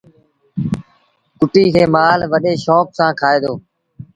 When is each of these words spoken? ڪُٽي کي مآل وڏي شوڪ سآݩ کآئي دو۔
ڪُٽي 1.39 1.63
کي 1.75 1.83
مآل 1.93 2.19
وڏي 2.31 2.53
شوڪ 2.63 2.87
سآݩ 2.97 3.17
کآئي 3.19 3.39
دو۔ 3.43 3.53